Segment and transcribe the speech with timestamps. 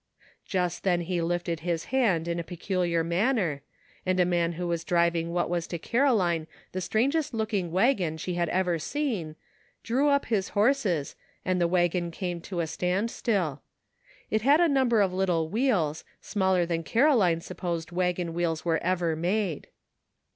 [0.45, 3.61] Just then he lifted his hand in a peculiar manner,
[4.03, 8.17] and a man who was driving what was to Caro line the strangest looking wagon
[8.17, 9.35] she had ever seen,
[9.83, 13.61] drew up his horses and the wagon came to a stand still.
[14.31, 19.15] It had a number of little wheels, smaller than Caroline supposed wagon wheels were ever
[19.15, 19.67] made.